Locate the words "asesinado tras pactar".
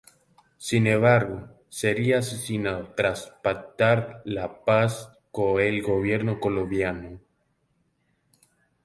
2.17-4.23